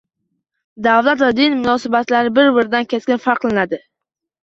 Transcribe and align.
Davlat 0.87 1.21
va 1.25 1.29
din 1.41 1.55
munosabatlari 1.61 2.35
bir-biridan 2.41 2.91
keskin 2.97 3.25
farqlanadi 3.31 3.85